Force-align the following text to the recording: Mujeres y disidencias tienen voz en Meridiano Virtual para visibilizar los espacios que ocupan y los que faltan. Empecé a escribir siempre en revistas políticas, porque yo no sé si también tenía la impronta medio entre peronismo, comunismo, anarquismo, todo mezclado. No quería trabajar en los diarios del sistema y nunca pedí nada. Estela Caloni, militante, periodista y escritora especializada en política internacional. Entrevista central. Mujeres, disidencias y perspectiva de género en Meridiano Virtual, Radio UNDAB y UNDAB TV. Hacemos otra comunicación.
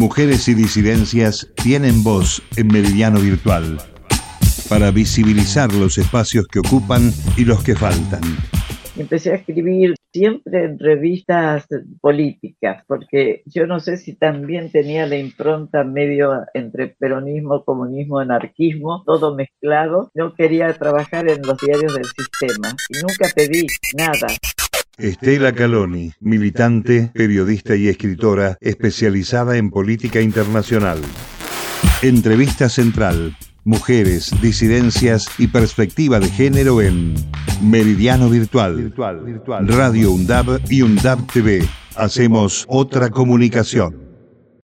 Mujeres 0.00 0.48
y 0.48 0.54
disidencias 0.54 1.46
tienen 1.62 2.02
voz 2.02 2.42
en 2.56 2.68
Meridiano 2.68 3.20
Virtual 3.20 3.76
para 4.66 4.90
visibilizar 4.90 5.70
los 5.74 5.98
espacios 5.98 6.46
que 6.48 6.60
ocupan 6.60 7.12
y 7.36 7.44
los 7.44 7.62
que 7.62 7.76
faltan. 7.76 8.22
Empecé 8.96 9.32
a 9.32 9.34
escribir 9.34 9.94
siempre 10.10 10.64
en 10.64 10.78
revistas 10.78 11.66
políticas, 12.00 12.82
porque 12.86 13.42
yo 13.44 13.66
no 13.66 13.78
sé 13.78 13.98
si 13.98 14.14
también 14.14 14.72
tenía 14.72 15.06
la 15.06 15.18
impronta 15.18 15.84
medio 15.84 16.46
entre 16.54 16.88
peronismo, 16.88 17.62
comunismo, 17.66 18.20
anarquismo, 18.20 19.02
todo 19.04 19.34
mezclado. 19.34 20.10
No 20.14 20.34
quería 20.34 20.72
trabajar 20.72 21.30
en 21.30 21.42
los 21.42 21.58
diarios 21.58 21.94
del 21.94 22.06
sistema 22.06 22.74
y 22.88 23.02
nunca 23.02 23.28
pedí 23.34 23.66
nada. 23.98 24.28
Estela 25.02 25.52
Caloni, 25.52 26.12
militante, 26.20 27.10
periodista 27.14 27.74
y 27.74 27.88
escritora 27.88 28.58
especializada 28.60 29.56
en 29.56 29.70
política 29.70 30.20
internacional. 30.20 31.00
Entrevista 32.02 32.68
central. 32.68 33.34
Mujeres, 33.64 34.30
disidencias 34.42 35.26
y 35.38 35.46
perspectiva 35.46 36.20
de 36.20 36.28
género 36.28 36.82
en 36.82 37.14
Meridiano 37.62 38.28
Virtual, 38.28 38.92
Radio 39.66 40.12
UNDAB 40.12 40.60
y 40.70 40.82
UNDAB 40.82 41.26
TV. 41.32 41.66
Hacemos 41.96 42.66
otra 42.68 43.10
comunicación. 43.10 44.09